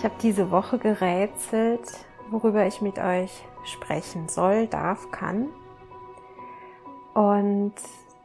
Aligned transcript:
Ich 0.00 0.04
habe 0.06 0.14
diese 0.22 0.50
Woche 0.50 0.78
gerätselt, 0.78 2.06
worüber 2.30 2.66
ich 2.66 2.80
mit 2.80 2.98
euch 2.98 3.44
sprechen 3.64 4.30
soll, 4.30 4.66
darf, 4.66 5.10
kann. 5.10 5.50
Und 7.12 7.74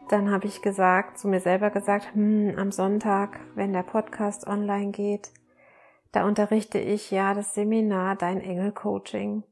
dann 0.08 0.32
habe 0.32 0.48
ich 0.48 0.62
gesagt, 0.62 1.18
zu 1.18 1.28
mir 1.28 1.42
selber 1.42 1.72
gesagt, 1.72 2.14
hm, 2.14 2.54
am 2.58 2.72
Sonntag, 2.72 3.42
wenn 3.56 3.74
der 3.74 3.84
Podcast 3.84 4.48
online 4.48 4.92
geht, 4.92 5.34
da 6.14 6.26
unterrichte 6.26 6.80
ich 6.80 7.12
ja 7.12 7.34
das 7.34 7.54
Seminar 7.54 8.16
Dein 8.16 8.40
Engel 8.40 8.72
Coaching. 8.72 9.44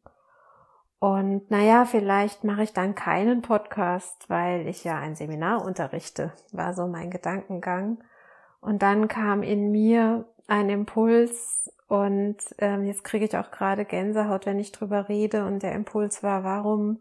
Und 0.99 1.51
naja, 1.51 1.83
vielleicht 1.83 2.45
mache 2.45 2.63
ich 2.63 2.71
dann 2.71 2.95
keinen 2.95 3.41
Podcast, 3.41 4.29
weil 4.29 4.65
ich 4.69 4.85
ja 4.85 4.97
ein 4.97 5.15
Seminar 5.15 5.65
unterrichte, 5.65 6.31
war 6.53 6.73
so 6.73 6.87
mein 6.87 7.11
Gedankengang. 7.11 8.01
Und 8.61 8.81
dann 8.81 9.09
kam 9.09 9.43
in 9.43 9.73
mir 9.73 10.25
ein 10.47 10.69
Impuls, 10.69 11.69
und 11.93 12.37
ähm, 12.57 12.87
jetzt 12.87 13.03
kriege 13.03 13.25
ich 13.25 13.37
auch 13.37 13.51
gerade 13.51 13.85
Gänsehaut, 13.85 14.47
wenn 14.47 14.57
ich 14.57 14.71
drüber 14.71 15.09
rede. 15.09 15.45
Und 15.45 15.61
der 15.61 15.73
Impuls 15.73 16.23
war, 16.23 16.43
warum 16.43 16.97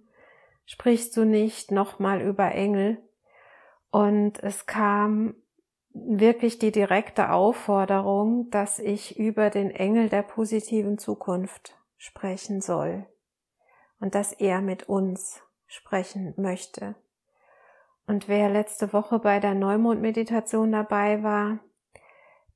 sprichst 0.66 1.16
du 1.16 1.24
nicht 1.24 1.70
nochmal 1.70 2.20
über 2.20 2.52
Engel? 2.52 2.98
Und 3.90 4.42
es 4.42 4.66
kam 4.66 5.34
wirklich 5.94 6.58
die 6.58 6.72
direkte 6.72 7.30
Aufforderung, 7.30 8.50
dass 8.50 8.78
ich 8.78 9.18
über 9.18 9.48
den 9.48 9.70
Engel 9.70 10.10
der 10.10 10.24
positiven 10.24 10.98
Zukunft 10.98 11.74
sprechen 11.96 12.60
soll 12.60 13.06
und 13.98 14.14
dass 14.14 14.34
er 14.34 14.60
mit 14.60 14.90
uns 14.90 15.40
sprechen 15.66 16.34
möchte. 16.36 16.96
Und 18.06 18.28
wer 18.28 18.50
letzte 18.50 18.92
Woche 18.92 19.20
bei 19.20 19.40
der 19.40 19.54
Neumond-Meditation 19.54 20.70
dabei 20.70 21.22
war, 21.22 21.60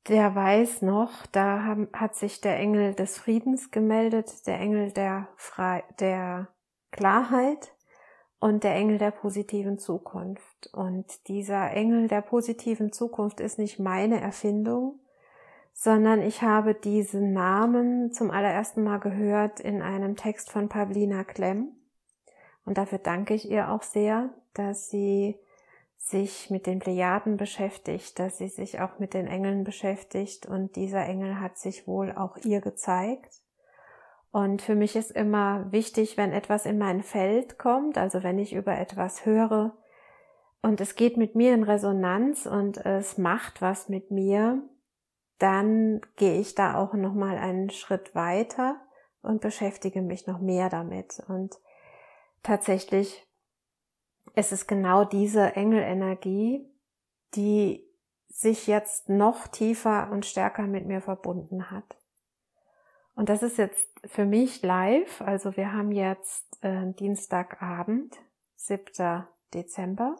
der 0.09 0.35
weiß 0.35 0.83
noch, 0.83 1.27
da 1.33 1.77
hat 1.93 2.15
sich 2.15 2.41
der 2.41 2.59
Engel 2.59 2.95
des 2.95 3.19
Friedens 3.19 3.71
gemeldet, 3.71 4.47
der 4.47 4.61
Engel 4.61 4.93
der, 4.93 5.29
Fre 5.37 5.83
der 5.99 6.49
Klarheit 6.93 7.73
und 8.39 8.65
der 8.65 8.75
Engel 8.75 8.99
der 8.99 9.11
positiven 9.11 9.79
Zukunft. 9.79 10.71
Und 10.73 11.29
dieser 11.29 11.73
Engel 11.73 12.09
der 12.09 12.21
positiven 12.21 12.93
Zukunft 12.93 13.41
ist 13.41 13.59
nicht 13.59 13.79
meine 13.79 14.21
Erfindung, 14.21 15.01
sondern 15.73 16.23
ich 16.23 16.43
habe 16.43 16.75
diesen 16.75 17.33
Namen 17.33 18.13
zum 18.13 18.31
allerersten 18.31 18.83
Mal 18.83 18.99
gehört 18.99 19.61
in 19.61 19.83
einem 19.83 20.17
Text 20.17 20.51
von 20.51 20.69
Pavlina 20.69 21.25
Klemm. 21.25 21.73
Und 22.65 22.79
dafür 22.79 22.99
danke 22.99 23.35
ich 23.35 23.51
ihr 23.51 23.71
auch 23.71 23.83
sehr, 23.83 24.31
dass 24.55 24.89
sie 24.89 25.39
sich 25.99 26.51
mit 26.51 26.67
den 26.67 26.79
Plejaden 26.79 27.37
beschäftigt, 27.37 28.19
dass 28.19 28.39
sie 28.39 28.49
sich 28.49 28.81
auch 28.81 28.99
mit 28.99 29.15
den 29.15 29.27
Engeln 29.27 29.65
beschäftigt 29.65 30.47
und 30.47 30.77
dieser 30.77 31.05
Engel 31.05 31.41
hat 31.41 31.59
sich 31.59 31.87
wohl 31.87 32.13
auch 32.13 32.37
ihr 32.39 32.61
gezeigt. 32.61 33.41
Und 34.31 34.63
für 34.63 34.75
mich 34.75 34.97
ist 34.97 35.11
immer 35.11 35.71
wichtig, 35.73 36.17
wenn 36.17 36.33
etwas 36.33 36.67
in 36.67 36.79
mein 36.79 37.03
Feld 37.03 37.59
kommt, 37.59 37.99
also 37.99 38.23
wenn 38.23 38.39
ich 38.39 38.53
über 38.53 38.79
etwas 38.79 39.25
höre 39.25 39.77
und 40.63 40.81
es 40.81 40.95
geht 40.95 41.17
mit 41.17 41.35
mir 41.35 41.55
in 41.55 41.63
Resonanz 41.63 42.47
und 42.47 42.77
es 42.85 43.19
macht 43.19 43.63
was 43.63 43.89
mit 43.89 44.11
mir, 44.11 44.63
dann 45.39 46.01
gehe 46.17 46.39
ich 46.39 46.55
da 46.55 46.77
auch 46.77 46.95
noch 46.95 47.15
mal 47.15 47.37
einen 47.37 47.71
Schritt 47.71 48.15
weiter 48.15 48.77
und 49.23 49.41
beschäftige 49.41 50.03
mich 50.03 50.27
noch 50.27 50.41
mehr 50.41 50.69
damit 50.69 51.23
und 51.29 51.57
tatsächlich 52.43 53.26
es 54.35 54.53
ist 54.53 54.67
genau 54.67 55.05
diese 55.05 55.57
Engelenergie, 55.57 56.69
die 57.35 57.87
sich 58.29 58.67
jetzt 58.67 59.09
noch 59.09 59.47
tiefer 59.49 60.11
und 60.11 60.27
stärker 60.27 60.63
mit 60.63 60.87
mir 60.87 61.01
verbunden 61.01 61.71
hat. 61.71 61.97
Und 63.15 63.31
das 63.31 63.43
ist 63.43 63.57
jetzt 63.57 63.89
für 64.05 64.27
mich 64.27 64.63
live. 64.63 65.23
Also 65.23 65.57
wir 65.57 65.73
haben 65.73 65.91
jetzt 65.91 66.63
äh, 66.63 66.93
Dienstagabend, 66.93 68.15
7. 68.57 69.27
Dezember. 69.55 70.17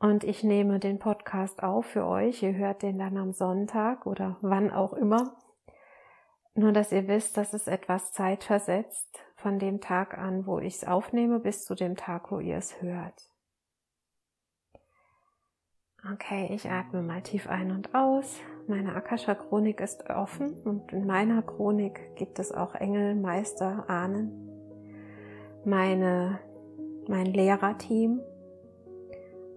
Und 0.00 0.24
ich 0.24 0.42
nehme 0.42 0.80
den 0.80 0.98
Podcast 0.98 1.62
auf 1.62 1.86
für 1.86 2.06
euch. 2.06 2.42
Ihr 2.42 2.54
hört 2.54 2.82
den 2.82 2.98
dann 2.98 3.16
am 3.16 3.32
Sonntag 3.32 4.06
oder 4.06 4.38
wann 4.40 4.72
auch 4.72 4.94
immer. 4.94 5.36
Nur, 6.54 6.72
dass 6.72 6.90
ihr 6.90 7.06
wisst, 7.06 7.36
dass 7.36 7.52
es 7.52 7.68
etwas 7.68 8.12
zeitversetzt 8.12 9.20
von 9.40 9.58
dem 9.58 9.80
Tag 9.80 10.18
an, 10.18 10.46
wo 10.46 10.58
ich 10.58 10.76
es 10.76 10.84
aufnehme, 10.86 11.40
bis 11.40 11.64
zu 11.64 11.74
dem 11.74 11.96
Tag, 11.96 12.30
wo 12.30 12.40
ihr 12.40 12.56
es 12.56 12.80
hört. 12.82 13.30
Okay, 16.12 16.48
ich 16.54 16.70
atme 16.70 17.02
mal 17.02 17.20
tief 17.22 17.48
ein 17.48 17.70
und 17.72 17.94
aus. 17.94 18.38
Meine 18.66 18.94
Akasha-Chronik 18.94 19.80
ist 19.80 20.08
offen 20.08 20.54
und 20.64 20.92
in 20.92 21.06
meiner 21.06 21.42
Chronik 21.42 22.16
gibt 22.16 22.38
es 22.38 22.52
auch 22.52 22.74
Engel, 22.74 23.14
Meister, 23.14 23.84
Ahnen. 23.88 24.30
Meine, 25.64 26.38
mein 27.06 27.26
Lehrerteam. 27.26 28.20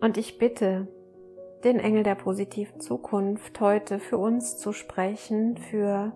Und 0.01 0.17
ich 0.17 0.37
bitte 0.37 0.87
den 1.63 1.79
Engel 1.79 2.03
der 2.03 2.15
positiven 2.15 2.81
Zukunft 2.81 3.61
heute 3.61 3.99
für 3.99 4.17
uns 4.17 4.57
zu 4.57 4.73
sprechen, 4.73 5.55
für, 5.55 6.11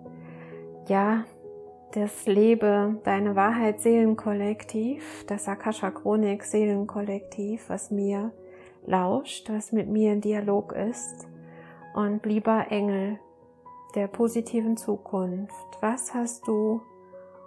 ja, 0.89 1.23
das 1.93 2.25
Lebe 2.25 2.99
Deine 3.03 3.35
Wahrheit 3.35 3.79
Seelenkollektiv, 3.79 5.25
das 5.27 5.47
Akasha 5.47 5.91
Chronik 5.91 6.43
Seelenkollektiv, 6.43 7.69
was 7.69 7.91
mir 7.91 8.31
lauscht, 8.85 9.49
was 9.49 9.71
mit 9.71 9.87
mir 9.87 10.13
in 10.13 10.21
Dialog 10.21 10.73
ist. 10.73 11.27
Und 11.93 12.25
lieber 12.25 12.67
Engel 12.69 13.19
der 13.95 14.07
positiven 14.07 14.77
Zukunft, 14.77 15.77
was 15.81 16.13
hast 16.13 16.47
du 16.47 16.81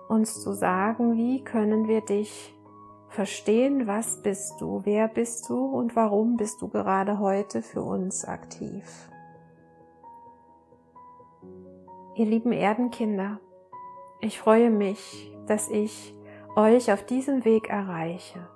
uns 0.09 0.43
zu 0.43 0.53
sagen? 0.53 1.17
Wie 1.17 1.45
können 1.45 1.87
wir 1.87 2.01
dich 2.01 2.55
verstehen? 3.09 3.87
Was 3.87 4.23
bist 4.23 4.61
du? 4.61 4.81
Wer 4.85 5.07
bist 5.09 5.49
du? 5.49 5.65
Und 5.65 5.95
warum 5.95 6.37
bist 6.37 6.63
du 6.63 6.69
gerade 6.69 7.19
heute 7.19 7.63
für 7.63 7.83
uns 7.83 8.25
aktiv? 8.25 9.11
Ihr 12.17 12.27
lieben 12.27 12.53
Erdenkinder, 12.53 13.39
ich 14.21 14.39
freue 14.39 14.71
mich, 14.71 15.33
dass 15.47 15.69
ich 15.69 16.15
euch 16.57 16.93
auf 16.93 17.05
diesem 17.05 17.45
Weg 17.45 17.69
erreiche. 17.69 18.49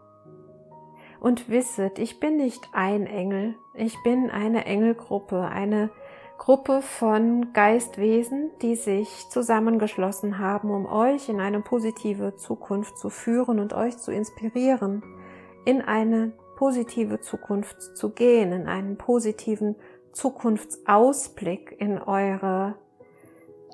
Und 1.20 1.48
wisset, 1.48 1.98
ich 1.98 2.20
bin 2.20 2.36
nicht 2.36 2.68
ein 2.72 3.06
Engel, 3.06 3.54
ich 3.72 3.96
bin 4.02 4.30
eine 4.30 4.66
Engelgruppe, 4.66 5.40
eine 5.40 5.90
Gruppe 6.36 6.82
von 6.82 7.52
Geistwesen, 7.54 8.50
die 8.60 8.74
sich 8.74 9.28
zusammengeschlossen 9.30 10.38
haben, 10.38 10.70
um 10.70 10.84
euch 10.84 11.28
in 11.28 11.40
eine 11.40 11.60
positive 11.60 12.36
Zukunft 12.36 12.98
zu 12.98 13.08
führen 13.08 13.58
und 13.58 13.72
euch 13.72 13.96
zu 13.96 14.12
inspirieren, 14.12 15.02
in 15.64 15.80
eine 15.80 16.32
positive 16.56 17.20
Zukunft 17.20 17.96
zu 17.96 18.10
gehen, 18.10 18.52
in 18.52 18.66
einen 18.66 18.98
positiven 18.98 19.76
Zukunftsausblick 20.12 21.76
in 21.78 21.98
eure 21.98 22.74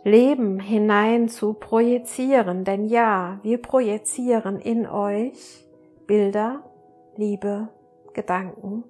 Leben 0.05 0.59
hinein 0.59 1.29
zu 1.29 1.53
projizieren. 1.53 2.65
Denn 2.65 2.85
ja, 2.85 3.39
wir 3.43 3.61
projizieren 3.61 4.59
in 4.59 4.87
euch 4.87 5.67
Bilder, 6.07 6.65
Liebe, 7.17 7.69
Gedanken, 8.15 8.85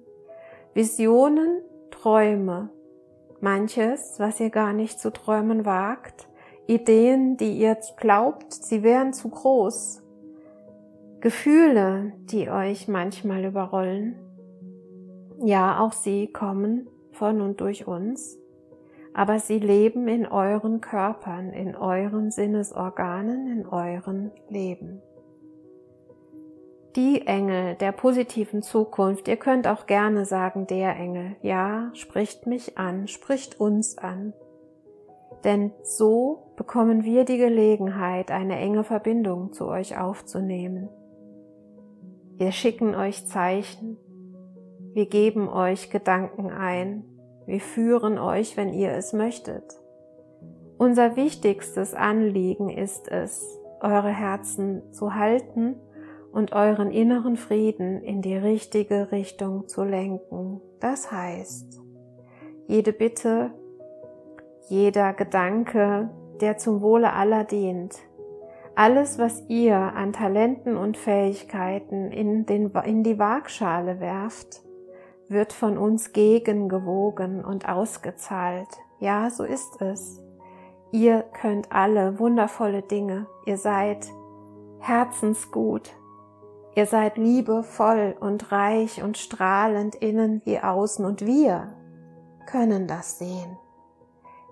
Visionen, 0.73 1.61
Träume, 1.89 2.69
manches, 3.41 4.15
was 4.19 4.39
ihr 4.39 4.49
gar 4.49 4.73
nicht 4.73 4.99
zu 4.99 5.11
träumen 5.11 5.65
wagt, 5.65 6.27
Ideen, 6.67 7.37
die 7.37 7.57
ihr 7.57 7.77
glaubt, 7.97 8.53
sie 8.53 8.81
wären 8.81 9.13
zu 9.13 9.29
groß, 9.29 10.01
Gefühle, 11.19 12.13
die 12.31 12.49
euch 12.49 12.87
manchmal 12.87 13.45
überrollen. 13.45 14.15
Ja, 15.43 15.79
auch 15.79 15.93
sie 15.93 16.27
kommen 16.27 16.87
von 17.11 17.41
und 17.41 17.61
durch 17.61 17.87
uns, 17.87 18.37
aber 19.13 19.39
sie 19.39 19.59
leben 19.59 20.07
in 20.07 20.25
euren 20.25 20.81
Körpern, 20.81 21.51
in 21.51 21.75
euren 21.75 22.31
Sinnesorganen, 22.31 23.47
in 23.47 23.65
euren 23.67 24.31
Leben 24.49 25.01
die 26.95 27.25
Engel 27.25 27.75
der 27.75 27.91
positiven 27.91 28.61
Zukunft, 28.61 29.27
ihr 29.27 29.37
könnt 29.37 29.67
auch 29.67 29.85
gerne 29.85 30.25
sagen 30.25 30.67
der 30.67 30.95
Engel, 30.95 31.35
ja, 31.41 31.91
spricht 31.93 32.47
mich 32.47 32.77
an, 32.77 33.07
spricht 33.07 33.59
uns 33.59 33.97
an. 33.97 34.33
Denn 35.43 35.71
so 35.83 36.53
bekommen 36.55 37.03
wir 37.03 37.25
die 37.25 37.37
Gelegenheit, 37.37 38.29
eine 38.29 38.57
enge 38.57 38.83
Verbindung 38.83 39.53
zu 39.53 39.67
euch 39.67 39.97
aufzunehmen. 39.97 40.89
Wir 42.35 42.51
schicken 42.51 42.95
euch 42.95 43.27
Zeichen, 43.27 43.97
wir 44.93 45.05
geben 45.05 45.47
euch 45.47 45.89
Gedanken 45.89 46.49
ein, 46.49 47.05
wir 47.51 47.59
führen 47.59 48.17
euch, 48.17 48.55
wenn 48.55 48.71
ihr 48.71 48.93
es 48.93 49.11
möchtet. 49.11 49.77
Unser 50.77 51.17
wichtigstes 51.17 51.93
Anliegen 51.93 52.69
ist 52.69 53.11
es, 53.11 53.59
eure 53.81 54.07
Herzen 54.07 54.93
zu 54.93 55.15
halten 55.15 55.75
und 56.31 56.53
euren 56.53 56.91
inneren 56.91 57.35
Frieden 57.35 58.01
in 58.03 58.21
die 58.21 58.37
richtige 58.37 59.11
Richtung 59.11 59.67
zu 59.67 59.83
lenken. 59.83 60.61
Das 60.79 61.11
heißt, 61.11 61.81
jede 62.67 62.93
Bitte, 62.93 63.51
jeder 64.69 65.11
Gedanke, 65.11 66.09
der 66.39 66.57
zum 66.57 66.81
Wohle 66.81 67.11
aller 67.11 67.43
dient, 67.43 67.99
alles, 68.75 69.19
was 69.19 69.43
ihr 69.49 69.75
an 69.75 70.13
Talenten 70.13 70.77
und 70.77 70.95
Fähigkeiten 70.95 72.11
in, 72.11 72.45
den, 72.45 72.71
in 72.85 73.03
die 73.03 73.19
Waagschale 73.19 73.99
werft, 73.99 74.63
wird 75.31 75.53
von 75.53 75.77
uns 75.77 76.13
gegengewogen 76.13 77.43
und 77.43 77.67
ausgezahlt. 77.67 78.69
Ja, 78.99 79.29
so 79.29 79.43
ist 79.43 79.81
es. 79.81 80.21
Ihr 80.91 81.23
könnt 81.23 81.71
alle 81.71 82.19
wundervolle 82.19 82.81
Dinge. 82.81 83.27
Ihr 83.45 83.57
seid 83.57 84.07
herzensgut, 84.79 85.95
Ihr 86.73 86.85
seid 86.85 87.17
liebevoll 87.17 88.15
und 88.19 88.51
reich 88.51 89.03
und 89.03 89.17
strahlend 89.17 89.95
innen 89.95 90.41
wie 90.45 90.59
außen 90.59 91.03
und 91.03 91.25
wir 91.25 91.73
können 92.45 92.87
das 92.87 93.19
sehen. 93.19 93.57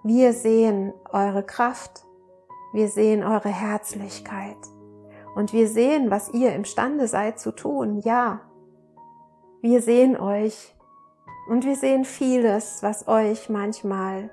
Wir 0.03 0.33
sehen 0.33 0.93
eure 1.11 1.43
Kraft, 1.43 2.03
wir 2.73 2.89
sehen 2.89 3.23
eure 3.23 3.49
Herzlichkeit 3.49 4.57
und 5.35 5.53
wir 5.53 5.69
sehen, 5.69 6.11
was 6.11 6.33
ihr 6.33 6.53
imstande 6.53 7.07
seid 7.07 7.39
zu 7.39 7.51
tun. 7.51 7.99
Ja, 7.99 8.41
wir 9.61 9.81
sehen 9.81 10.17
euch 10.17 10.73
und 11.49 11.65
wir 11.65 11.75
sehen 11.75 12.05
vieles, 12.05 12.81
was 12.81 13.07
euch 13.07 13.49
manchmal 13.49 14.29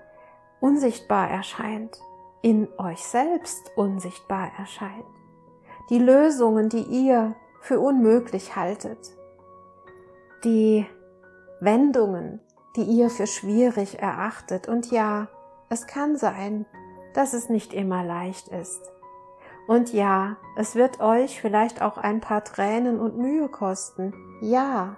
unsichtbar 0.60 1.30
erscheint, 1.30 2.00
in 2.42 2.68
euch 2.78 3.04
selbst 3.04 3.72
unsichtbar 3.76 4.50
erscheint. 4.58 5.04
Die 5.90 5.98
Lösungen, 5.98 6.68
die 6.68 6.82
ihr 6.82 7.34
für 7.60 7.80
unmöglich 7.80 8.54
haltet, 8.54 9.16
die 10.44 10.86
Wendungen, 11.60 12.40
die 12.76 12.82
ihr 12.82 13.10
für 13.10 13.26
schwierig 13.26 13.98
erachtet. 13.98 14.68
Und 14.68 14.90
ja, 14.90 15.28
es 15.68 15.86
kann 15.86 16.16
sein, 16.16 16.66
dass 17.14 17.32
es 17.32 17.48
nicht 17.48 17.72
immer 17.72 18.04
leicht 18.04 18.48
ist. 18.48 18.92
Und 19.66 19.92
ja, 19.92 20.36
es 20.56 20.76
wird 20.76 21.00
euch 21.00 21.40
vielleicht 21.40 21.82
auch 21.82 21.98
ein 21.98 22.20
paar 22.20 22.44
Tränen 22.44 23.00
und 23.00 23.16
Mühe 23.16 23.48
kosten. 23.48 24.14
Ja, 24.40 24.96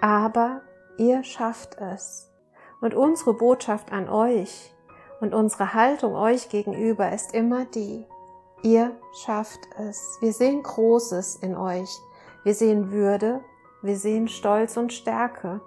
aber 0.00 0.62
ihr 0.96 1.24
schafft 1.24 1.76
es. 1.78 2.30
Und 2.80 2.94
unsere 2.94 3.34
Botschaft 3.34 3.92
an 3.92 4.08
euch 4.08 4.74
und 5.20 5.34
unsere 5.34 5.74
Haltung 5.74 6.14
euch 6.14 6.48
gegenüber 6.48 7.10
ist 7.12 7.34
immer 7.34 7.64
die, 7.64 8.06
Ihr 8.62 8.96
schafft 9.12 9.60
es. 9.78 10.18
Wir 10.20 10.32
sehen 10.32 10.62
Großes 10.62 11.36
in 11.36 11.56
euch. 11.56 11.88
Wir 12.42 12.54
sehen 12.54 12.90
Würde, 12.90 13.40
wir 13.82 13.96
sehen 13.96 14.26
Stolz 14.26 14.76
und 14.76 14.92
Stärke, 14.92 15.60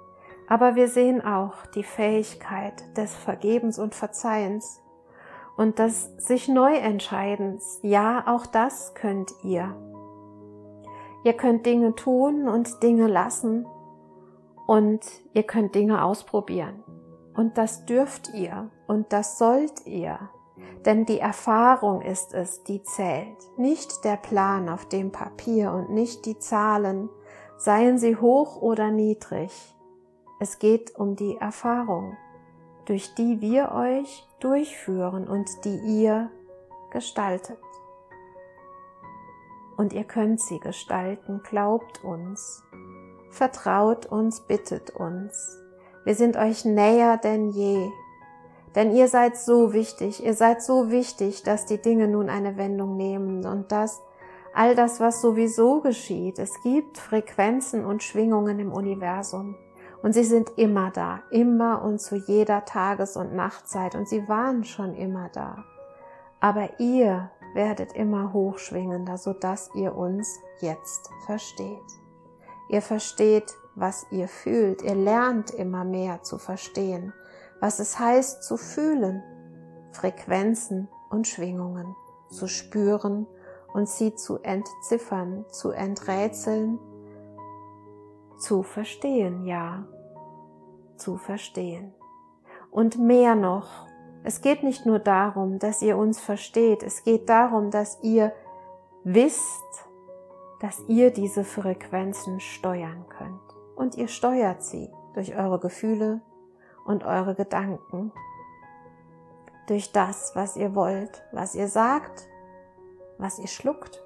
aber 0.47 0.75
wir 0.75 0.89
sehen 0.89 1.23
auch 1.23 1.65
die 1.73 1.83
Fähigkeit 1.83 2.97
des 2.97 3.15
Vergebens 3.15 3.79
und 3.79 3.95
Verzeihens 3.95 4.81
und 5.55 5.79
des 5.79 6.11
sich 6.17 6.49
Neuentscheidens. 6.49 7.79
Ja, 7.81 8.25
auch 8.27 8.45
das 8.45 8.93
könnt 8.93 9.31
ihr. 9.43 9.73
Ihr 11.23 11.33
könnt 11.33 11.65
Dinge 11.65 11.95
tun 11.95 12.49
und 12.49 12.83
Dinge 12.83 13.07
lassen 13.07 13.65
und 14.71 15.05
ihr 15.33 15.43
könnt 15.43 15.75
Dinge 15.75 16.01
ausprobieren. 16.01 16.81
Und 17.33 17.57
das 17.57 17.85
dürft 17.85 18.33
ihr 18.33 18.71
und 18.87 19.11
das 19.11 19.37
sollt 19.37 19.85
ihr. 19.85 20.17
Denn 20.85 21.05
die 21.05 21.19
Erfahrung 21.19 22.01
ist 22.01 22.33
es, 22.33 22.63
die 22.63 22.81
zählt, 22.81 23.35
nicht 23.57 24.05
der 24.05 24.15
Plan 24.15 24.69
auf 24.69 24.87
dem 24.87 25.11
Papier 25.11 25.73
und 25.73 25.89
nicht 25.89 26.25
die 26.25 26.39
Zahlen, 26.39 27.09
seien 27.57 27.97
sie 27.97 28.15
hoch 28.15 28.61
oder 28.61 28.91
niedrig. 28.91 29.51
Es 30.39 30.57
geht 30.57 30.95
um 30.95 31.17
die 31.17 31.35
Erfahrung, 31.35 32.15
durch 32.85 33.13
die 33.15 33.41
wir 33.41 33.73
euch 33.73 34.25
durchführen 34.39 35.27
und 35.27 35.49
die 35.65 36.01
ihr 36.01 36.31
gestaltet. 36.91 37.59
Und 39.75 39.91
ihr 39.91 40.05
könnt 40.05 40.39
sie 40.39 40.61
gestalten, 40.61 41.41
glaubt 41.43 42.05
uns, 42.05 42.63
vertraut 43.31 44.05
uns, 44.05 44.41
bittet 44.41 44.91
uns. 44.91 45.57
Wir 46.03 46.15
sind 46.15 46.37
euch 46.37 46.65
näher 46.65 47.17
denn 47.17 47.49
je 47.49 47.89
denn 48.75 48.91
ihr 48.91 49.07
seid 49.07 49.35
so 49.35 49.73
wichtig, 49.73 50.23
ihr 50.23 50.33
seid 50.33 50.63
so 50.63 50.89
wichtig, 50.91 51.43
dass 51.43 51.65
die 51.65 51.81
Dinge 51.81 52.07
nun 52.07 52.29
eine 52.29 52.57
Wendung 52.57 52.95
nehmen 52.95 53.45
und 53.45 53.71
dass 53.71 54.01
all 54.53 54.75
das, 54.75 54.99
was 54.99 55.21
sowieso 55.21 55.81
geschieht, 55.81 56.39
es 56.39 56.61
gibt 56.63 56.97
Frequenzen 56.97 57.85
und 57.85 58.03
Schwingungen 58.03 58.59
im 58.59 58.71
Universum. 58.71 59.55
Und 60.03 60.13
sie 60.13 60.23
sind 60.23 60.57
immer 60.57 60.89
da, 60.89 61.21
immer 61.29 61.83
und 61.83 61.99
zu 62.01 62.15
jeder 62.15 62.65
Tages- 62.65 63.17
und 63.17 63.35
Nachtzeit. 63.35 63.93
Und 63.93 64.09
sie 64.09 64.27
waren 64.27 64.63
schon 64.63 64.95
immer 64.95 65.29
da. 65.29 65.63
Aber 66.39 66.79
ihr 66.79 67.29
werdet 67.53 67.93
immer 67.93 68.33
hochschwingender, 68.33 69.17
sodass 69.17 69.69
ihr 69.75 69.95
uns 69.95 70.27
jetzt 70.59 71.11
versteht. 71.27 72.00
Ihr 72.71 72.81
versteht, 72.81 73.53
was 73.75 74.07
ihr 74.11 74.27
fühlt. 74.27 74.81
Ihr 74.81 74.95
lernt 74.95 75.51
immer 75.51 75.83
mehr 75.83 76.23
zu 76.23 76.39
verstehen 76.39 77.13
was 77.61 77.79
es 77.79 77.97
heißt 77.97 78.43
zu 78.43 78.57
fühlen, 78.57 79.23
Frequenzen 79.91 80.89
und 81.09 81.27
Schwingungen 81.27 81.95
zu 82.29 82.47
spüren 82.47 83.27
und 83.73 83.87
sie 83.87 84.15
zu 84.15 84.39
entziffern, 84.39 85.45
zu 85.51 85.69
enträtseln, 85.69 86.79
zu 88.39 88.63
verstehen, 88.63 89.45
ja, 89.45 89.85
zu 90.97 91.17
verstehen. 91.17 91.93
Und 92.71 92.97
mehr 92.97 93.35
noch, 93.35 93.85
es 94.23 94.41
geht 94.41 94.63
nicht 94.63 94.85
nur 94.85 94.99
darum, 94.99 95.59
dass 95.59 95.81
ihr 95.81 95.97
uns 95.97 96.19
versteht, 96.19 96.83
es 96.83 97.03
geht 97.03 97.29
darum, 97.29 97.69
dass 97.69 98.01
ihr 98.01 98.33
wisst, 99.03 99.87
dass 100.61 100.83
ihr 100.87 101.11
diese 101.11 101.43
Frequenzen 101.43 102.39
steuern 102.39 103.05
könnt. 103.09 103.41
Und 103.75 103.95
ihr 103.95 104.07
steuert 104.07 104.63
sie 104.63 104.89
durch 105.13 105.35
eure 105.35 105.59
Gefühle, 105.59 106.21
und 106.85 107.03
eure 107.03 107.35
Gedanken. 107.35 108.11
Durch 109.67 109.91
das, 109.91 110.35
was 110.35 110.55
ihr 110.57 110.75
wollt, 110.75 111.23
was 111.31 111.55
ihr 111.55 111.67
sagt, 111.67 112.27
was 113.17 113.39
ihr 113.39 113.47
schluckt, 113.47 114.03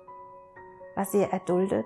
was 0.95 1.13
ihr 1.13 1.31
erduldet, 1.31 1.85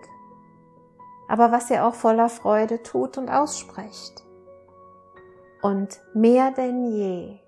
aber 1.28 1.52
was 1.52 1.70
ihr 1.70 1.86
auch 1.86 1.94
voller 1.94 2.30
Freude 2.30 2.82
tut 2.82 3.18
und 3.18 3.30
aussprecht. 3.30 4.26
Und 5.62 6.02
mehr 6.14 6.52
denn 6.52 6.92
je 6.92 7.40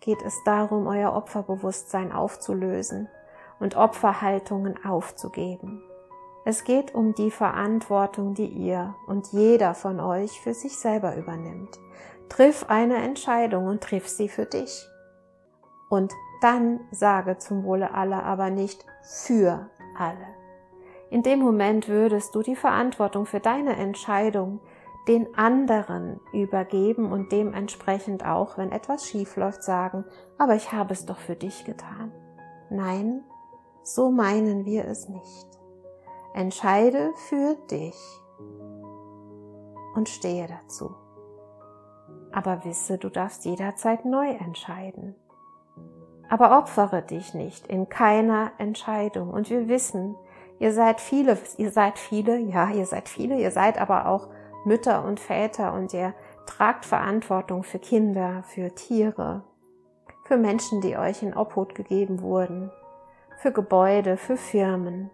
geht 0.00 0.22
es 0.22 0.42
darum, 0.44 0.86
euer 0.86 1.14
Opferbewusstsein 1.14 2.12
aufzulösen 2.12 3.08
und 3.58 3.76
Opferhaltungen 3.76 4.84
aufzugeben. 4.84 5.82
Es 6.48 6.64
geht 6.64 6.94
um 6.94 7.14
die 7.14 7.30
Verantwortung, 7.30 8.32
die 8.32 8.46
ihr 8.46 8.94
und 9.06 9.34
jeder 9.34 9.74
von 9.74 10.00
euch 10.00 10.40
für 10.40 10.54
sich 10.54 10.78
selber 10.78 11.14
übernimmt. 11.14 11.78
Triff 12.30 12.64
eine 12.70 12.96
Entscheidung 12.96 13.66
und 13.66 13.82
triff 13.82 14.08
sie 14.08 14.30
für 14.30 14.46
dich. 14.46 14.88
Und 15.90 16.14
dann 16.40 16.80
sage 16.90 17.36
zum 17.36 17.64
Wohle 17.64 17.92
aller, 17.92 18.22
aber 18.22 18.48
nicht 18.48 18.86
für 19.02 19.68
alle. 19.98 20.26
In 21.10 21.22
dem 21.22 21.40
Moment 21.40 21.86
würdest 21.86 22.34
du 22.34 22.40
die 22.40 22.56
Verantwortung 22.56 23.26
für 23.26 23.40
deine 23.40 23.76
Entscheidung 23.76 24.60
den 25.06 25.34
anderen 25.36 26.18
übergeben 26.32 27.12
und 27.12 27.30
dementsprechend 27.30 28.24
auch, 28.24 28.56
wenn 28.56 28.72
etwas 28.72 29.06
schief 29.06 29.36
läuft, 29.36 29.62
sagen, 29.62 30.06
aber 30.38 30.54
ich 30.54 30.72
habe 30.72 30.94
es 30.94 31.04
doch 31.04 31.18
für 31.18 31.36
dich 31.36 31.66
getan. 31.66 32.10
Nein, 32.70 33.22
so 33.82 34.10
meinen 34.10 34.64
wir 34.64 34.86
es 34.86 35.10
nicht. 35.10 35.57
Entscheide 36.38 37.14
für 37.16 37.56
dich 37.68 37.96
und 39.96 40.08
stehe 40.08 40.46
dazu. 40.46 40.94
Aber 42.30 42.64
wisse, 42.64 42.96
du 42.96 43.08
darfst 43.08 43.44
jederzeit 43.44 44.04
neu 44.04 44.28
entscheiden. 44.28 45.16
Aber 46.28 46.56
opfere 46.56 47.02
dich 47.02 47.34
nicht 47.34 47.66
in 47.66 47.88
keiner 47.88 48.52
Entscheidung. 48.58 49.30
Und 49.30 49.50
wir 49.50 49.66
wissen, 49.66 50.14
ihr 50.60 50.72
seid 50.72 51.00
viele, 51.00 51.36
ihr 51.56 51.72
seid 51.72 51.98
viele, 51.98 52.38
ja, 52.38 52.70
ihr 52.70 52.86
seid 52.86 53.08
viele, 53.08 53.36
ihr 53.36 53.50
seid 53.50 53.80
aber 53.80 54.06
auch 54.06 54.28
Mütter 54.64 55.04
und 55.04 55.18
Väter 55.18 55.72
und 55.72 55.92
ihr 55.92 56.14
tragt 56.46 56.86
Verantwortung 56.86 57.64
für 57.64 57.80
Kinder, 57.80 58.44
für 58.44 58.72
Tiere, 58.76 59.42
für 60.22 60.36
Menschen, 60.36 60.82
die 60.82 60.96
euch 60.96 61.20
in 61.24 61.36
Obhut 61.36 61.74
gegeben 61.74 62.22
wurden, 62.22 62.70
für 63.38 63.50
Gebäude, 63.50 64.16
für 64.16 64.36
Firmen. 64.36 65.10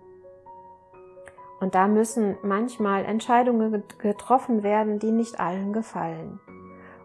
Und 1.64 1.74
da 1.74 1.88
müssen 1.88 2.36
manchmal 2.42 3.06
Entscheidungen 3.06 3.84
getroffen 3.96 4.62
werden, 4.62 4.98
die 4.98 5.10
nicht 5.10 5.40
allen 5.40 5.72
gefallen. 5.72 6.38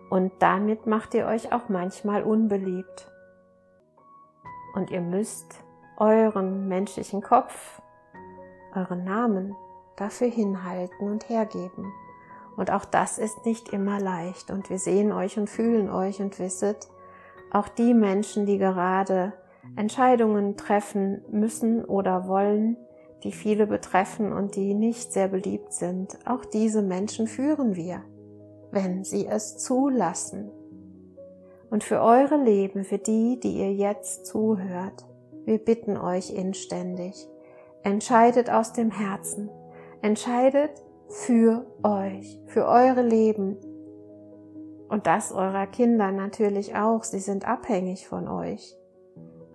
Und 0.10 0.34
damit 0.40 0.86
macht 0.86 1.14
ihr 1.14 1.28
euch 1.28 1.54
auch 1.54 1.70
manchmal 1.70 2.24
unbeliebt. 2.24 3.10
Und 4.76 4.92
ihr 4.92 5.00
müsst 5.00 5.64
euren 5.96 6.68
menschlichen 6.68 7.22
Kopf, 7.22 7.82
euren 8.76 9.06
Namen 9.06 9.56
dafür 9.96 10.28
hinhalten 10.28 11.10
und 11.10 11.30
hergeben. 11.30 11.94
Und 12.58 12.70
auch 12.70 12.84
das 12.84 13.18
ist 13.18 13.46
nicht 13.46 13.70
immer 13.70 14.02
leicht. 14.02 14.52
Und 14.52 14.70
wir 14.70 14.78
sehen 14.78 15.14
euch 15.14 15.40
und 15.40 15.50
fühlen 15.50 15.90
euch 15.90 16.20
und 16.20 16.38
wisset, 16.38 16.90
auch 17.50 17.70
die 17.70 17.94
Menschen, 17.94 18.46
die 18.46 18.58
gerade 18.58 19.32
Entscheidungen 19.78 20.58
treffen 20.58 21.24
müssen 21.32 21.86
oder 21.86 22.28
wollen, 22.28 22.76
die 23.24 23.32
viele 23.32 23.68
betreffen 23.68 24.32
und 24.34 24.56
die 24.56 24.74
nicht 24.74 25.12
sehr 25.12 25.28
beliebt 25.28 25.74
sind, 25.74 26.18
auch 26.26 26.46
diese 26.46 26.82
Menschen 26.82 27.28
führen 27.28 27.76
wir, 27.76 28.02
wenn 28.72 29.04
sie 29.04 29.28
es 29.28 29.58
zulassen. 29.58 30.52
Und 31.70 31.84
für 31.84 32.02
eure 32.02 32.38
Leben, 32.38 32.84
für 32.84 32.98
die, 32.98 33.40
die 33.40 33.58
ihr 33.58 33.74
jetzt 33.74 34.26
zuhört, 34.26 35.06
wir 35.46 35.60
bitten 35.60 35.98
euch 35.98 36.32
inständig, 36.32 37.28
entscheidet 37.84 38.50
aus 38.50 38.74
dem 38.74 38.92
Herzen, 38.92 39.50
entscheidet 40.02 40.72
für 41.08 41.66
euch, 41.84 42.40
für 42.48 42.66
eure 42.66 43.02
Leben. 43.02 43.58
Und 44.88 45.06
das 45.06 45.32
eurer 45.32 45.68
Kinder 45.68 46.12
natürlich 46.12 46.76
auch, 46.76 47.04
sie 47.04 47.20
sind 47.20 47.48
abhängig 47.48 48.08
von 48.08 48.28
euch 48.28 48.76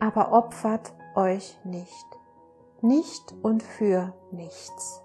aber 0.05 0.33
opfert 0.33 0.93
euch 1.15 1.59
nicht, 1.65 2.07
nicht 2.85 3.35
und 3.43 3.63
für 3.63 4.13
nichts. 4.31 5.03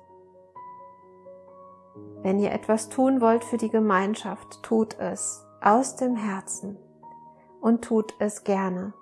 Wenn 2.21 2.37
ihr 2.37 2.51
etwas 2.51 2.89
tun 2.89 3.21
wollt 3.21 3.45
für 3.45 3.55
die 3.55 3.69
Gemeinschaft, 3.69 4.61
tut 4.61 4.99
es 4.99 5.45
aus 5.61 5.95
dem 5.95 6.17
Herzen 6.17 6.77
und 7.61 7.83
tut 7.83 8.13
es 8.19 8.43
gerne. 8.43 8.93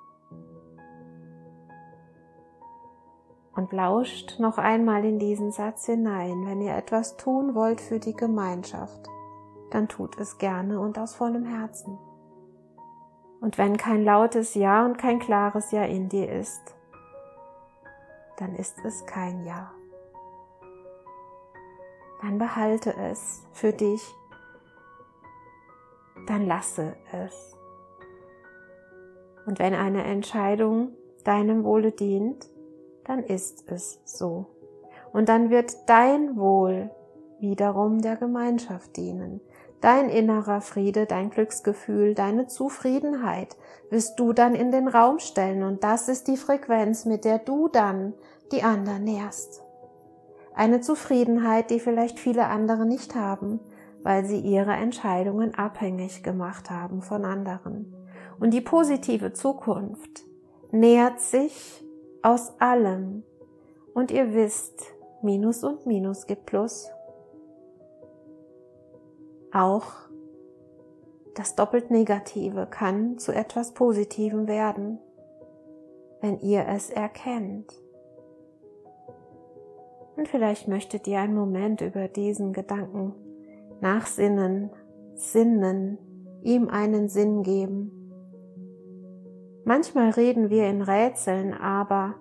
Und 3.55 3.73
lauscht 3.73 4.39
noch 4.39 4.59
einmal 4.59 5.03
in 5.03 5.17
diesen 5.17 5.51
Satz 5.51 5.87
hinein, 5.87 6.45
wenn 6.45 6.61
ihr 6.61 6.75
etwas 6.75 7.17
tun 7.17 7.55
wollt 7.55 7.81
für 7.81 7.99
die 7.99 8.15
Gemeinschaft, 8.15 9.09
dann 9.71 9.87
tut 9.87 10.19
es 10.19 10.37
gerne 10.37 10.79
und 10.79 10.99
aus 10.99 11.15
vollem 11.15 11.45
Herzen. 11.45 11.97
Und 13.41 13.57
wenn 13.57 13.77
kein 13.77 14.05
lautes 14.05 14.53
Ja 14.53 14.85
und 14.85 14.99
kein 14.99 15.17
klares 15.17 15.71
Ja 15.71 15.83
in 15.83 16.09
dir 16.09 16.31
ist, 16.31 16.76
dann 18.37 18.55
ist 18.55 18.77
es 18.85 19.05
kein 19.05 19.45
Ja. 19.45 19.71
Dann 22.21 22.37
behalte 22.37 22.95
es 22.95 23.45
für 23.51 23.73
dich, 23.73 24.01
dann 26.25 26.45
lasse 26.45 26.95
es. 27.11 27.55
Und 29.45 29.59
wenn 29.59 29.73
eine 29.73 30.03
Entscheidung 30.03 30.93
deinem 31.23 31.63
Wohle 31.63 31.91
dient, 31.91 32.49
dann 33.05 33.23
ist 33.23 33.69
es 33.71 33.99
so. 34.03 34.47
Und 35.13 35.29
dann 35.29 35.49
wird 35.49 35.75
dein 35.87 36.37
Wohl 36.37 36.91
wiederum 37.39 38.01
der 38.01 38.17
Gemeinschaft 38.17 38.97
dienen. 38.97 39.41
Dein 39.81 40.09
innerer 40.09 40.61
Friede, 40.61 41.05
dein 41.05 41.29
Glücksgefühl, 41.29 42.15
deine 42.15 42.47
Zufriedenheit 42.47 43.55
wirst 43.91 44.19
du 44.19 44.33
dann 44.33 44.55
in 44.55 44.71
den 44.71 44.87
Raum 44.87 45.19
stellen 45.19 45.63
und 45.63 45.83
das 45.83 46.09
ist 46.09 46.27
die 46.27 46.37
Frequenz, 46.37 47.05
mit 47.05 47.25
der 47.25 47.37
du 47.37 47.67
dann 47.67 48.13
die 48.51 48.63
anderen 48.63 49.03
nährst. 49.03 49.61
Eine 50.55 50.81
Zufriedenheit, 50.81 51.69
die 51.69 51.79
vielleicht 51.79 52.19
viele 52.19 52.47
andere 52.47 52.87
nicht 52.87 53.13
haben, 53.13 53.59
weil 54.01 54.25
sie 54.25 54.39
ihre 54.39 54.73
Entscheidungen 54.73 55.53
abhängig 55.53 56.23
gemacht 56.23 56.71
haben 56.71 57.03
von 57.03 57.23
anderen. 57.25 57.93
Und 58.39 58.51
die 58.51 58.61
positive 58.61 59.33
Zukunft 59.33 60.23
nährt 60.71 61.19
sich 61.19 61.83
aus 62.23 62.59
allem. 62.59 63.23
Und 63.93 64.09
ihr 64.09 64.33
wisst, 64.33 64.83
Minus 65.21 65.63
und 65.63 65.85
Minus 65.85 66.25
gibt 66.25 66.47
Plus 66.47 66.89
auch 69.53 69.85
das 71.35 71.55
doppelt 71.55 71.91
Negative 71.91 72.67
kann 72.69 73.17
zu 73.19 73.31
etwas 73.31 73.73
Positivem 73.73 74.47
werden, 74.47 74.99
wenn 76.21 76.39
ihr 76.39 76.65
es 76.67 76.89
erkennt. 76.89 77.71
Und 80.15 80.27
vielleicht 80.27 80.67
möchtet 80.67 81.07
ihr 81.07 81.19
einen 81.19 81.35
Moment 81.35 81.81
über 81.81 82.07
diesen 82.07 82.53
Gedanken 82.53 83.13
nachsinnen, 83.81 84.71
sinnen, 85.13 85.99
ihm 86.41 86.69
einen 86.69 87.07
Sinn 87.07 87.43
geben. 87.43 87.91
Manchmal 89.63 90.09
reden 90.09 90.49
wir 90.49 90.67
in 90.67 90.81
Rätseln, 90.81 91.53
aber 91.53 92.15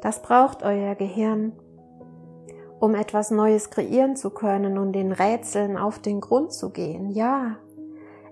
das 0.00 0.22
braucht 0.22 0.64
euer 0.64 0.96
Gehirn, 0.96 1.52
um 2.80 2.94
etwas 2.94 3.30
Neues 3.30 3.70
kreieren 3.70 4.16
zu 4.16 4.30
können 4.30 4.78
und 4.78 4.92
den 4.92 5.12
Rätseln 5.12 5.76
auf 5.76 5.98
den 5.98 6.20
Grund 6.20 6.52
zu 6.52 6.70
gehen. 6.70 7.10
Ja, 7.10 7.58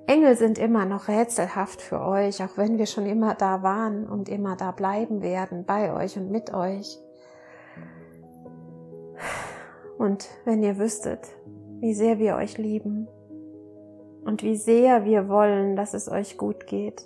Engel 0.07 0.37
sind 0.37 0.57
immer 0.59 0.87
noch 0.87 1.09
rätselhaft 1.09 1.83
für 1.83 2.01
euch, 2.01 2.43
auch 2.43 2.57
wenn 2.57 2.79
wir 2.79 2.87
schon 2.87 3.05
immer 3.05 3.35
da 3.35 3.63
waren 3.63 4.09
und 4.09 4.31
immer 4.31 4.57
da 4.57 4.71
bleiben 4.71 5.21
werden, 5.21 5.67
bei 5.67 5.93
euch 5.93 6.17
und 6.17 6.31
mit 6.31 6.55
euch. 6.55 6.99
Und 9.99 10.31
wenn 10.47 10.63
ihr 10.63 10.79
wüsstet, 10.79 11.29
wie 11.81 11.93
sehr 11.93 12.19
wir 12.19 12.37
euch 12.37 12.57
lieben 12.57 13.07
und 14.25 14.43
wie 14.43 14.57
sehr 14.57 15.05
wir 15.05 15.29
wollen, 15.29 15.77
dass 15.77 15.93
es 15.93 16.09
euch 16.11 16.39
gut 16.39 16.67
geht. 16.67 17.05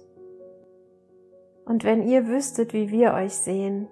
Und 1.65 1.83
wenn 1.83 2.07
ihr 2.07 2.29
wüsstet, 2.29 2.73
wie 2.73 2.91
wir 2.91 3.15
euch 3.15 3.35
sehen, 3.35 3.89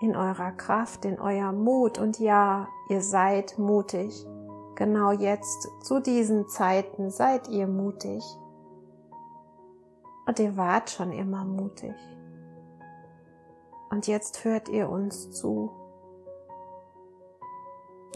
in 0.00 0.16
eurer 0.16 0.52
Kraft, 0.52 1.04
in 1.04 1.20
euer 1.20 1.52
Mut 1.52 1.98
und 1.98 2.18
ja, 2.18 2.68
ihr 2.88 3.02
seid 3.02 3.58
mutig. 3.58 4.26
Genau 4.74 5.12
jetzt, 5.12 5.68
zu 5.82 6.00
diesen 6.00 6.48
Zeiten, 6.48 7.10
seid 7.10 7.48
ihr 7.48 7.66
mutig. 7.66 8.24
Und 10.26 10.38
ihr 10.38 10.56
wart 10.56 10.88
schon 10.88 11.12
immer 11.12 11.44
mutig. 11.44 11.94
Und 13.90 14.06
jetzt 14.06 14.44
hört 14.44 14.70
ihr 14.70 14.88
uns 14.88 15.32
zu. 15.32 15.70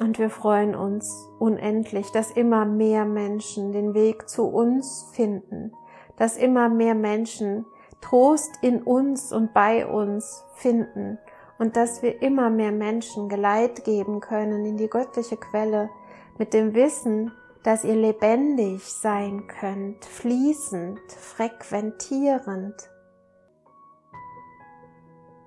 Und 0.01 0.19
wir 0.19 0.31
freuen 0.31 0.75
uns 0.75 1.29
unendlich, 1.39 2.11
dass 2.13 2.31
immer 2.31 2.65
mehr 2.65 3.05
Menschen 3.05 3.73
den 3.73 3.93
Weg 3.93 4.29
zu 4.29 4.45
uns 4.45 5.11
finden, 5.13 5.73
dass 6.17 6.37
immer 6.37 6.69
mehr 6.69 6.95
Menschen 6.95 7.67
Trost 8.01 8.51
in 8.63 8.83
uns 8.83 9.33
und 9.33 9.53
bei 9.55 9.87
uns 9.87 10.45
finden 10.55 11.19
und 11.59 11.77
dass 11.77 12.03
wir 12.03 12.23
immer 12.23 12.51
mehr 12.51 12.73
Menschen 12.73 13.29
Geleit 13.29 13.85
geben 13.85 14.21
können 14.21 14.65
in 14.65 14.77
die 14.77 14.89
göttliche 14.89 15.37
Quelle 15.37 15.91
mit 16.39 16.53
dem 16.53 16.75
Wissen, 16.75 17.33
dass 17.63 17.85
ihr 17.85 17.95
lebendig 17.95 18.85
sein 18.85 19.47
könnt, 19.47 20.05
fließend, 20.05 21.01
frequentierend, 21.13 22.75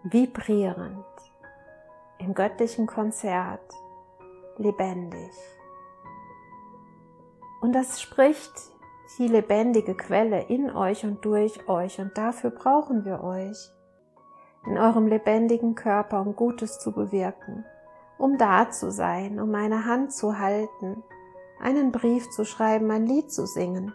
vibrierend, 0.03 1.05
im 2.19 2.33
göttlichen 2.33 2.87
Konzert, 2.87 3.73
lebendig. 4.57 5.31
Und 7.61 7.73
das 7.73 8.01
spricht 8.01 8.53
die 9.19 9.27
lebendige 9.27 9.95
Quelle 9.95 10.43
in 10.43 10.75
euch 10.75 11.03
und 11.03 11.23
durch 11.25 11.67
euch 11.67 11.99
und 11.99 12.17
dafür 12.17 12.51
brauchen 12.51 13.05
wir 13.05 13.23
euch 13.23 13.71
in 14.67 14.77
eurem 14.77 15.07
lebendigen 15.07 15.75
Körper, 15.75 16.21
um 16.21 16.35
Gutes 16.35 16.79
zu 16.79 16.91
bewirken, 16.91 17.65
um 18.17 18.37
da 18.37 18.69
zu 18.69 18.91
sein, 18.91 19.39
um 19.39 19.49
meine 19.49 19.85
Hand 19.85 20.11
zu 20.11 20.39
halten, 20.39 21.03
einen 21.61 21.91
Brief 21.91 22.29
zu 22.29 22.45
schreiben, 22.45 22.91
ein 22.91 23.05
Lied 23.05 23.31
zu 23.31 23.45
singen. 23.45 23.93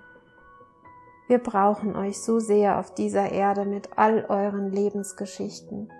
Wir 1.29 1.39
brauchen 1.39 1.97
euch 1.97 2.21
so 2.21 2.41
sehr 2.41 2.79
auf 2.79 2.95
dieser 2.95 3.31
Erde 3.31 3.65
mit 3.65 3.97
all 3.97 4.27
euren 4.29 4.71
Lebensgeschichten. 4.71 5.91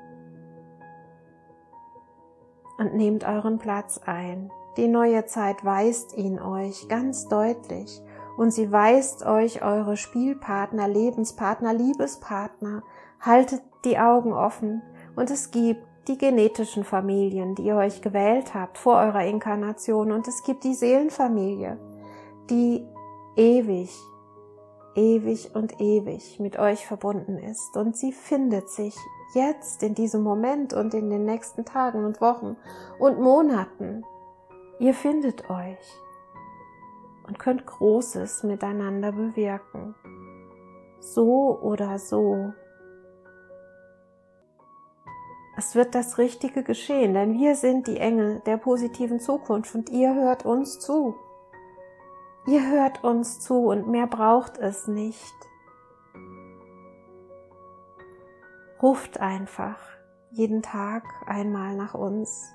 Und 2.79 2.95
nehmt 2.95 3.25
euren 3.25 3.59
Platz 3.59 4.01
ein. 4.05 4.51
Die 4.77 4.89
neue 4.89 5.27
Zeit 5.27 5.65
weist 5.65 6.17
ihn 6.17 6.41
euch 6.41 6.89
ganz 6.89 7.29
deutlich 7.29 8.03
und 8.37 8.51
sie 8.51 8.73
weist 8.73 9.25
euch 9.25 9.63
eure 9.63 9.97
Spielpartner, 9.97 10.89
Lebenspartner, 10.89 11.75
Liebespartner. 11.75 12.83
Haltet 13.21 13.63
die 13.85 13.99
Augen 13.99 14.33
offen 14.33 14.83
und 15.17 15.31
es 15.31 15.51
gibt 15.51 15.83
die 16.09 16.19
genetischen 16.19 16.85
Familien, 16.85 17.55
die 17.55 17.63
ihr 17.63 17.77
euch 17.77 18.03
gewählt 18.03 18.55
habt 18.55 18.79
vor 18.79 18.97
eurer 18.97 19.25
Inkarnation 19.25 20.13
und 20.13 20.27
es 20.27 20.43
gibt 20.43 20.65
die 20.65 20.75
Seelenfamilie, 20.75 21.79
die 22.51 22.87
ewig, 23.37 23.97
ewig 24.95 25.55
und 25.55 25.81
ewig 25.81 26.41
mit 26.41 26.59
euch 26.59 26.87
verbunden 26.87 27.39
ist 27.39 27.77
und 27.77 27.97
sie 27.97 28.13
findet 28.13 28.69
sich 28.69 28.97
jetzt 29.35 29.83
in 29.83 29.95
diesem 29.95 30.23
Moment 30.23 30.75
und 30.75 30.93
in 30.95 31.09
den 31.09 31.25
nächsten 31.25 31.65
Tagen 31.65 32.05
und 32.05 32.21
Wochen 32.21 32.57
und 32.99 33.21
Monaten. 33.21 34.05
Ihr 34.79 34.95
findet 34.95 35.49
euch 35.49 36.01
und 37.27 37.39
könnt 37.39 37.65
Großes 37.65 38.43
miteinander 38.43 39.13
bewirken. 39.13 39.95
So 41.01 41.59
oder 41.61 41.99
so 41.99 42.53
es 45.57 45.75
wird 45.75 45.95
das 45.95 46.19
Richtige 46.19 46.63
geschehen, 46.63 47.15
denn 47.15 47.35
wir 47.35 47.57
sind 47.57 47.87
die 47.87 47.99
Engel 47.99 48.41
der 48.47 48.57
positiven 48.57 49.21
Zukunft 49.21 49.75
und 49.75 49.91
ihr 49.91 50.15
hört 50.15 50.47
uns 50.47 50.81
zu. 50.81 51.15
Ihr 52.47 52.67
hört 52.71 53.05
uns 53.05 53.41
zu 53.41 53.67
und 53.67 53.87
mehr 53.87 54.07
braucht 54.07 54.59
es 54.59 54.89
nicht. 54.89 55.35
Ruft 58.83 59.21
einfach 59.21 59.79
jeden 60.31 60.63
Tag 60.63 61.05
einmal 61.27 61.77
nach 61.77 61.95
uns 61.95 62.51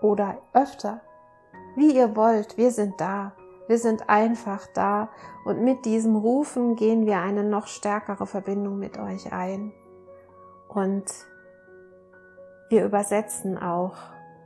oder 0.00 0.38
öfter, 0.54 1.02
wie 1.76 1.94
ihr 1.94 2.16
wollt. 2.16 2.56
Wir 2.56 2.70
sind 2.70 3.00
da. 3.00 3.32
Wir 3.68 3.78
sind 3.78 4.08
einfach 4.08 4.66
da 4.74 5.10
und 5.44 5.62
mit 5.62 5.84
diesem 5.84 6.16
Rufen 6.16 6.74
gehen 6.74 7.06
wir 7.06 7.20
eine 7.20 7.44
noch 7.44 7.68
stärkere 7.68 8.26
Verbindung 8.26 8.78
mit 8.78 8.98
euch 8.98 9.32
ein. 9.32 9.72
Und 10.68 11.04
wir 12.72 12.86
übersetzen 12.86 13.58
auch 13.58 13.96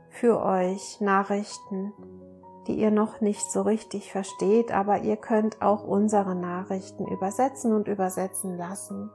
für 0.09 0.43
euch 0.43 0.99
Nachrichten, 0.99 1.93
die 2.67 2.73
ihr 2.73 2.91
noch 2.91 3.21
nicht 3.21 3.49
so 3.49 3.61
richtig 3.61 4.11
versteht, 4.11 4.73
aber 4.73 4.99
ihr 4.99 5.15
könnt 5.15 5.61
auch 5.61 5.85
unsere 5.85 6.35
Nachrichten 6.35 7.07
übersetzen 7.07 7.73
und 7.73 7.87
übersetzen 7.87 8.57
lassen. 8.57 9.09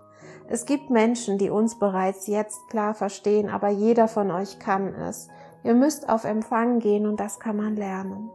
Es 0.49 0.65
gibt 0.65 0.89
Menschen, 0.89 1.37
die 1.37 1.51
uns 1.51 1.79
bereits 1.79 2.27
jetzt 2.27 2.69
klar 2.71 2.95
verstehen, 2.95 3.51
aber 3.51 3.69
jeder 3.69 4.09
von 4.09 4.31
euch 4.31 4.59
kann 4.59 4.95
es. 4.95 5.29
Ihr 5.63 5.75
müsst 5.75 6.09
auf 6.09 6.25
Empfang 6.25 6.79
gehen 6.79 7.07
und 7.07 7.21
das 7.21 7.39
kann 7.39 7.59
man 7.59 7.77
lernen. 7.77 8.31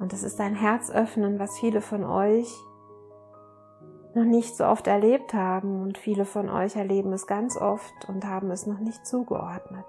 Und 0.00 0.12
es 0.12 0.24
ist 0.24 0.40
ein 0.40 0.56
Herzöffnen, 0.56 1.38
was 1.38 1.60
viele 1.60 1.80
von 1.80 2.02
euch 2.02 2.52
noch 4.14 4.24
nicht 4.24 4.56
so 4.56 4.64
oft 4.64 4.86
erlebt 4.86 5.34
haben 5.34 5.82
und 5.82 5.98
viele 5.98 6.24
von 6.24 6.48
euch 6.48 6.76
erleben 6.76 7.12
es 7.12 7.26
ganz 7.26 7.56
oft 7.56 8.08
und 8.08 8.24
haben 8.24 8.50
es 8.50 8.66
noch 8.66 8.78
nicht 8.78 9.06
zugeordnet. 9.06 9.86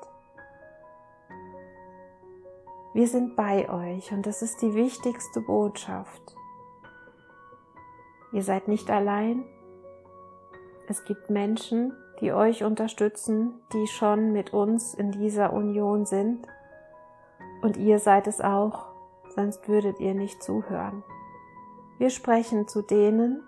Wir 2.93 3.07
sind 3.07 3.35
bei 3.35 3.69
euch 3.69 4.11
und 4.13 4.25
das 4.25 4.41
ist 4.41 4.61
die 4.61 4.73
wichtigste 4.73 5.41
Botschaft. 5.41 6.35
Ihr 8.31 8.41
seid 8.41 8.67
nicht 8.67 8.89
allein. 8.89 9.43
Es 10.87 11.03
gibt 11.03 11.29
Menschen, 11.29 11.93
die 12.21 12.31
euch 12.31 12.63
unterstützen, 12.63 13.61
die 13.73 13.87
schon 13.87 14.31
mit 14.31 14.53
uns 14.53 14.93
in 14.93 15.11
dieser 15.11 15.53
Union 15.53 16.05
sind. 16.05 16.47
Und 17.61 17.77
ihr 17.77 17.99
seid 17.99 18.27
es 18.27 18.41
auch, 18.41 18.87
sonst 19.35 19.67
würdet 19.67 19.99
ihr 19.99 20.13
nicht 20.13 20.41
zuhören. 20.41 21.03
Wir 21.97 22.09
sprechen 22.09 22.67
zu 22.67 22.81
denen, 22.81 23.43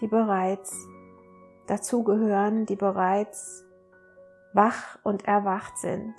die 0.00 0.08
bereits 0.08 0.86
dazugehören, 1.66 2.66
die 2.66 2.76
bereits 2.76 3.64
wach 4.52 4.98
und 5.02 5.26
erwacht 5.26 5.78
sind. 5.78 6.14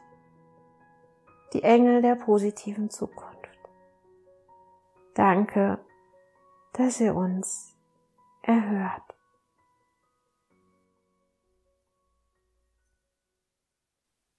Die 1.54 1.64
Engel 1.64 2.02
der 2.02 2.16
positiven 2.16 2.90
Zukunft. 2.90 3.50
Danke, 5.16 5.80
dass 6.74 7.02
ihr 7.02 7.16
uns 7.16 7.76
erhört. 8.42 9.04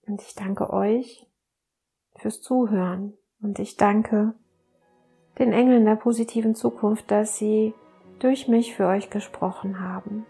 Und 0.07 0.23
ich 0.23 0.35
danke 0.35 0.71
euch 0.73 1.27
fürs 2.17 2.41
Zuhören 2.41 3.17
und 3.41 3.59
ich 3.59 3.77
danke 3.77 4.35
den 5.39 5.53
Engeln 5.53 5.85
der 5.85 5.97
positiven 5.97 6.55
Zukunft, 6.55 7.11
dass 7.11 7.37
sie 7.37 7.75
durch 8.21 8.49
mich 8.49 8.75
für 8.75 8.87
euch 8.87 9.11
gesprochen 9.11 9.81
haben. 9.81 10.27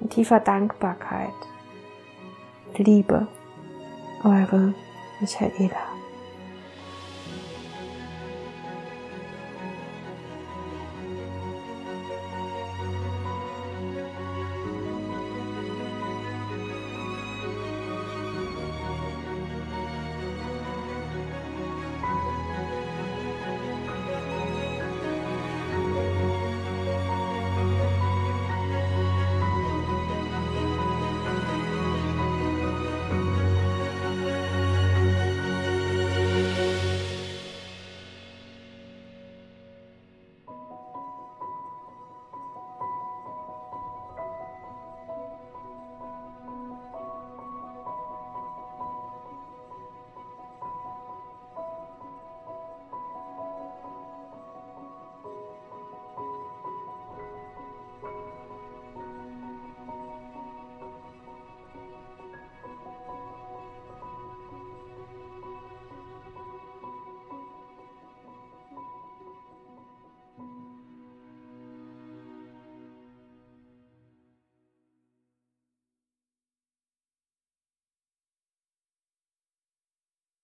In 0.00 0.10
tiefer 0.10 0.40
Dankbarkeit, 0.40 1.32
Liebe, 2.76 3.26
eure 4.24 4.74
Michaela. 5.20 5.93